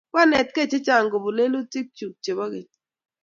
[0.11, 2.69] Kwanetkey chechang' kopun lelutik chuk chepo keny